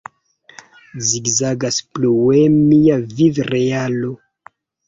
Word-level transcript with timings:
Zigzagas 1.09 1.77
plue 1.97 2.41
mia 2.73 2.99
viv-realo... 3.21 4.13